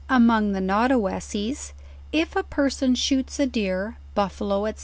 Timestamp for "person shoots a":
2.41-3.45